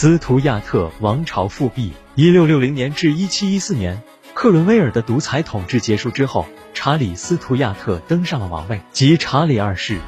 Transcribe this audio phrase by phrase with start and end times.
[0.00, 1.92] 斯图亚特王朝复辟。
[2.14, 4.00] 一六六零年至一七一四年，
[4.32, 9.98] 克伦威尔的独裁统治结束之后，查理斯图亚特登上了王位，即查理二世。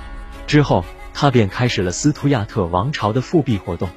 [0.47, 3.89] 之后，他便开始了斯图亚特王朝的复辟活动。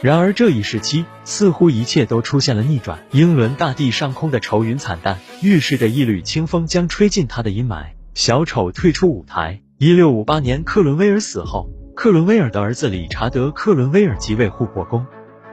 [0.00, 7.88] 然而这一时期似乎一切都出现了逆转，英伦大地上空的愁云惨淡，预示着一缕清风将吹进他的阴霾。
[8.14, 9.60] 小丑退出舞台。
[9.76, 15.04] 一六五八年，克伦威尔死后，克伦威尔的儿子理查德·克伦威尔即位护国公。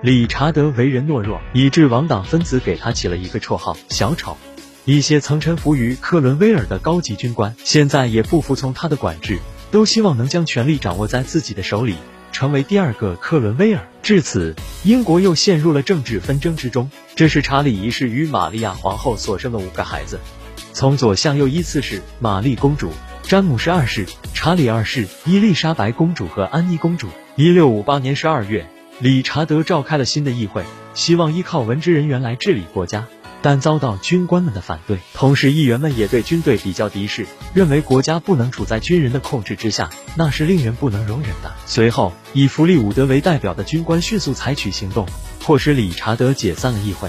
[0.01, 4.37] 理查德为人懦弱，以致王党分子给他起了一个绰号“小丑”。
[4.85, 9.39] 一些曾臣服于克伦威尔的高级军官，现在也不服从他的管制，
[9.71, 11.95] 都希望能将权力掌握在自己的手里。
[12.31, 16.89] 成为第二个克伦威尔，至此，英国又陷入了政治纷争之中。
[17.13, 20.17] 这是查理一世与玛利亚皇后所生的五个孩子，
[20.71, 27.09] 从左向右依次是玛丽公主、詹姆士二世、查理二世、伊丽莎白公主和安妮公主。
[27.35, 28.65] 一六五八年十二月，
[29.01, 33.07] 理查德召开了新的议会，希望依靠文职人员来治理国家。
[33.41, 41.49] 但遭到军官们的反对，同时议员们也对军队比较敌视，认为国家不能处在军人的控制之下，那是令人不能容忍的。
[41.65, 45.07] 随后，以弗利伍德为代表的军官迅速采取行动，
[45.39, 47.07] 迫使理查德解散了议会。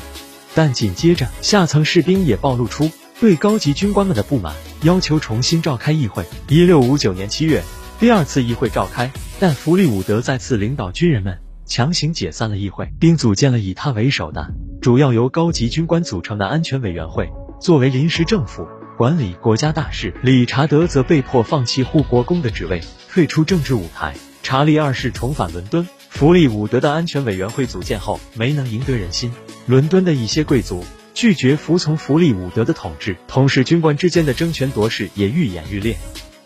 [0.54, 2.88] 但紧接着，下层士兵也暴露出
[3.19, 6.25] 对高级军官们的不满，要求重新召开议会。
[6.47, 7.64] 一六五九年七月，
[7.98, 9.10] 第二次议会召开，
[9.41, 11.36] 但弗利伍德再次领导军人们
[11.70, 14.52] 强行解散了议会，并组建了以他为首的。
[14.82, 18.66] 主要由高级军官组成的安全委员会作为临时政府
[18.98, 24.16] 管理国家大事，理查德则被迫放弃护国公的职位，退出政治舞台。
[24.42, 29.32] 查理二世重返伦敦，弗利伍德的安全委员会组建后没能赢得人心，
[29.66, 35.96] 伦敦的一些贵族拒绝服从弗利伍德的统治，同时军官之间的争权夺势也愈演愈烈。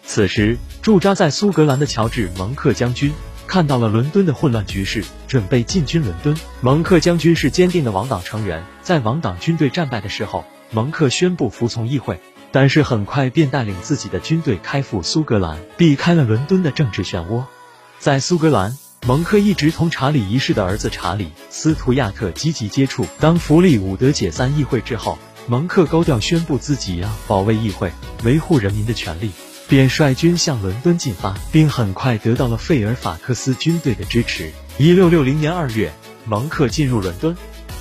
[0.05, 3.11] 此时，驻扎在苏格兰的乔治·蒙克将军。
[3.55, 6.37] 看到了伦敦的混乱局势，准备进军伦敦。
[6.61, 17.45] 蒙克将军是坚定的王党成员，在王党军队战败的时候，蒙克宣布服从议会，但是很快便带领自己的军队开赴苏格兰，避开了伦敦的政治漩涡。
[18.01, 18.77] 在苏格兰，
[19.07, 23.07] 蒙克一直同查理一世的儿子查理斯图亚特积极接触。
[23.21, 25.17] 当弗利伍德解散议会之后，
[25.47, 27.93] 蒙克高调宣布自己要保卫议会，
[28.25, 29.31] 维护人民的权利。
[29.75, 34.53] 便率军向伦敦进发，并很快得到了费尔法克斯军队的支持。
[34.79, 35.93] 一六六零年二月，
[36.27, 37.37] 蒙克进入伦敦。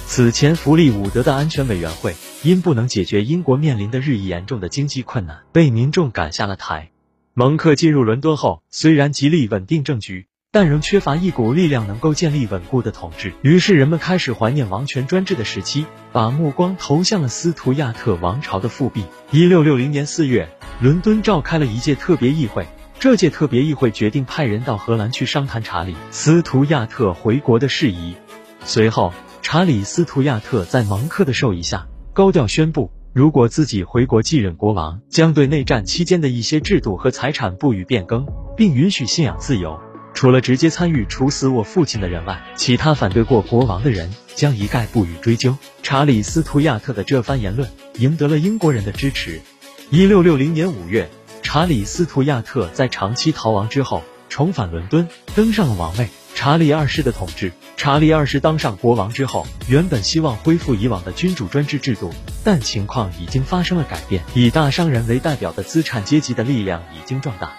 [0.07, 6.89] 此前，弗利伍德的安全委员会因不能解决英国面临的日益严重的经济困难，被民众赶下了台。
[7.35, 13.33] 蒙克进入伦敦后，虽然极力稳定政局，但仍缺乏一股力量能够建立稳固的统治。
[13.41, 19.03] 于是，人们开始怀念王权专制的时期，把目光投向了斯图亚特王朝的复辟。
[19.31, 20.47] 一六六零年四月。
[20.79, 22.67] 伦敦召开了一届特别议会，
[22.99, 28.15] 这届特别议会决定派人到荷兰去商谈查理斯图亚特回国的事宜。
[28.63, 39.79] 随后，查理斯图亚特在蒙克的授意下，高调宣布，如果自己回国继任国王，将对内战期间的一些制度和财产不予变更，并允许信仰自由。
[40.13, 45.57] 除了直接参与处死我父亲的人外，其他反对过国王的人将一概不予追究。
[45.81, 49.41] 查理斯图亚特的这番言论赢得了英国人的支持。
[49.89, 51.09] 一六六零年五月，
[51.41, 56.07] 查理斯图亚特在长期逃亡之后重返伦敦，登上了王位。
[56.35, 57.51] 查理二世的统治。
[57.77, 62.11] 查理二世当上国王之后，原本希望恢复以往的君主专制制度，
[62.43, 64.23] 但情况已经发生了改变。
[64.33, 67.53] 以大商人为代表的资产阶级的力量已经壮大，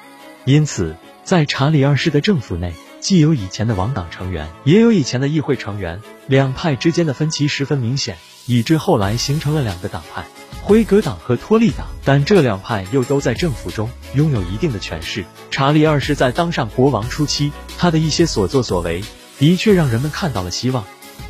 [0.45, 10.27] 因此在查理二世的政府内，既有以前的王党成员，也有以前的议会成员，两派之间的分歧十分明显，以致后来形成了两个党派。
[10.61, 15.25] 辉格党和托利党，但这两派又都在政府中拥有一定的权势。
[15.51, 19.03] 查理二世在当上国王初期，他的一些所作所为
[19.39, 20.85] 的确让人们看到了希望。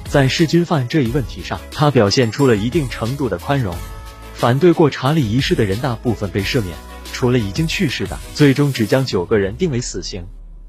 [0.08, 3.76] 在弑君犯这一问题上，他表现出了一定程度的宽容。
[4.34, 6.76] 反对过查理一世的人大部分被赦免，
[7.14, 10.26] 除了已经去世的，最终只将九个人定为死刑。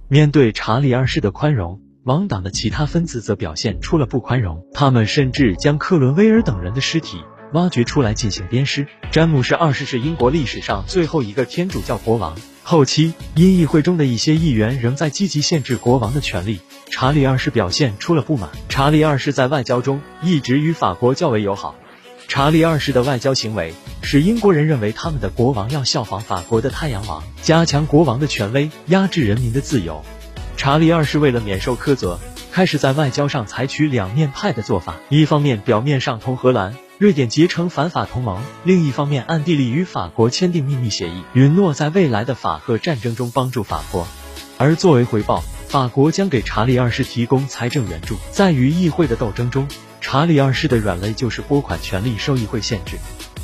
[0.08, 7.18] 面对查理二世的宽容，王党的其他分子则表现出了不宽容，他们甚至将克伦威尔等人的尸体。
[7.54, 8.86] 挖掘出来进行鞭尸。
[9.12, 12.36] 詹姆士二世是英国历史上最后一个天主教国王。
[12.64, 16.60] 后期因议会中的一些议员仍在积极限制国王的权利，
[16.90, 18.50] 查理二世表现出了不满。
[18.68, 21.76] 查理二世在外交中一直与法国较为友好。
[22.28, 30.04] 查理二世的外交行为使英国人认为他们的国王要效仿法国的太阳王，加强国王的权威，压制人民的自由。
[30.58, 32.20] 查理二世为了免受苛责，
[32.52, 36.76] 开始在外交上采取两面派的做法，一方面表面上同荷兰。
[36.98, 44.08] 瑞典结成反法同盟，另一方面暗地里与法国签订秘密协议，允诺在未来的法荷战争中帮助法国。
[44.58, 48.16] 而作为回报，法国将给查理二世提供财政援助。
[48.32, 49.68] 在与议会的斗争中，
[50.08, 52.96] 查理二世的软肋就是拨款权力受议会限制。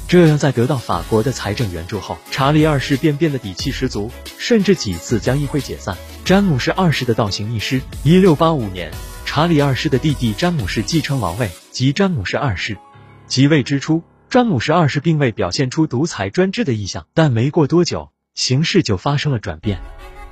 [0.07, 5.97] 这样，在得到法国的财政援助后，查理二世便变得底气十足，甚至几次将议会解散。
[6.23, 7.81] 詹姆士二世的倒行逆施。
[8.03, 8.91] 一六八五年，
[9.25, 12.77] 查理二世的弟弟詹姆士继承王位，即詹姆士二世。
[13.25, 19.81] 即位之初，詹姆士二世并未表现出独裁专制的意向，但没过多久，形势就发生了转变。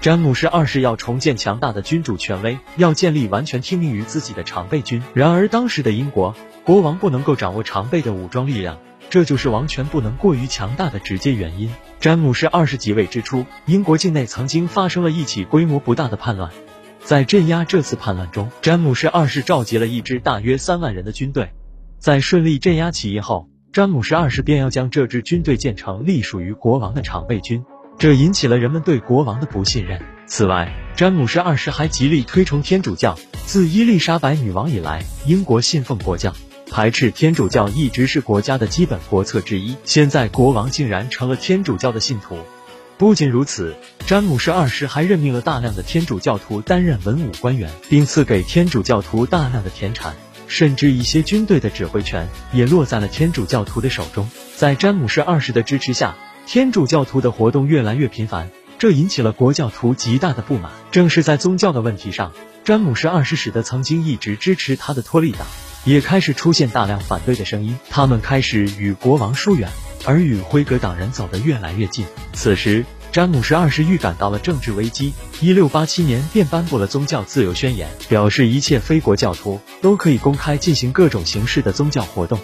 [0.02, 5.04] 詹姆士二世要重建强大的君主权威，要建立完全听命于自己的常备军。
[5.14, 8.78] 然而，当时的英国国王不能够掌握常备的武装力量。
[9.10, 11.70] 这就是王权不能过于强大的直接原因。
[12.00, 16.50] 詹姆士二世即位之初，英国境内曾经发生了一起规模不大的叛乱。
[17.02, 21.50] 在镇压这次叛乱中，詹姆士二世召集了一支大约三万人的军队。
[21.98, 27.66] 在顺利镇压起义后，詹姆士二世便要将这支军队建成隶属于国王的常备军，
[28.00, 30.02] 这引起了人们对国王的不信任。
[30.26, 33.20] 此外，詹姆士二世还极力推崇天主教。
[33.46, 36.34] 自伊丽莎白女王以来，英国信奉国教。
[36.72, 39.76] 排斥天主教一直是国家的基本国策之一。
[39.84, 42.38] 现在国王竟然成了天主教的信徒。
[42.98, 43.76] 不仅如此，
[44.06, 50.16] 詹姆士二世还任命了大量的天主教徒担任文武官员，并赐给天主教徒大量的田产，
[50.48, 54.30] 甚至一些军队的指挥权也落在了天主教徒的手中。
[54.56, 56.16] 在詹姆士二世的支持下，
[56.52, 58.50] 天主教徒的活动越来越频繁，
[58.80, 60.72] 这引起了国教徒极大的不满。
[60.90, 65.46] 正是在宗教的问题上，詹姆士二世使得曾经一直支持他的托利党。
[65.86, 69.70] 也开始出现大量反对的声音，他们开始与国王疏远，
[70.06, 72.04] 而与辉格党人走得越来越近。
[72.34, 82.40] 此时，詹姆士二世预感到了政治危机，一六八七年便颁布了宗教自由宣言，表示一切非国教徒都可以公开进行各种形式的宗教活动。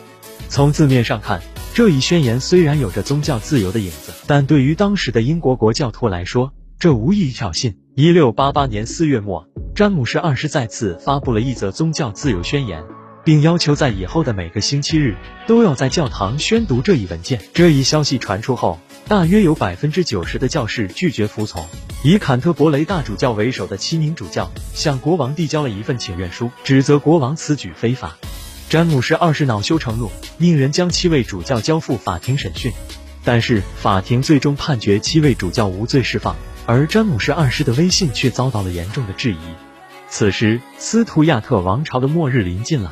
[0.48, 1.42] 从字面上看，
[1.75, 7.75] 这一宣言虽然有着宗教自由的影子，但对于当时的英国国教徒来说，这无异于挑衅。
[7.95, 9.45] 一六八八年四月末，
[9.75, 12.81] 詹姆士二世再次发布了一则宗教自由宣言。
[13.25, 15.18] 并要求在以后的每个星期日
[15.48, 17.42] 都要在教堂宣读这一文件。
[17.54, 18.80] 这一消息传出后，
[19.10, 21.66] 大约有百分之九十的教士拒绝服从。
[22.04, 28.16] 以坎特伯雷大主教为首的七名主教向国王递交了一份请愿书，指责国王此举非法。
[28.75, 32.74] 詹姆士二世恼羞成怒，命人将七位主教交付法庭审讯。
[33.24, 36.36] 但是法庭最终判决七位主教无罪释放，
[36.66, 39.38] 而詹姆士二世的威信却遭到了严重的质疑。
[40.10, 42.92] 此时，斯图亚特王朝的末日临近了。